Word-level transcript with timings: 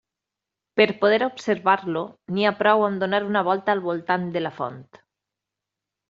Per 0.79 0.85
poder 1.01 1.17
observar-lo, 1.25 2.01
n'hi 2.37 2.47
ha 2.49 2.53
prou 2.61 2.85
amb 2.85 3.03
donar 3.03 3.19
una 3.27 3.43
volta 3.49 3.75
al 3.77 3.83
voltant 3.89 4.25
de 4.39 4.43
la 4.45 4.53
font. 4.61 4.81